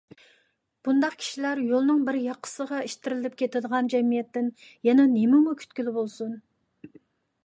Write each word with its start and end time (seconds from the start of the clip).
بۇنداق 0.85 1.17
كىشىلەر 1.17 1.59
يولنىڭ 1.71 1.99
بىر 2.07 2.17
ياقىسىغا 2.21 2.79
ئىتتىرىلىپ 2.85 3.35
كىتىدىغان 3.41 3.91
جەمئىيەتتىن 3.95 4.47
يەنە 4.89 5.05
نېمىمۇ 5.13 5.55
كۈتكىلى 5.61 5.95
بولسۇن! 5.99 6.33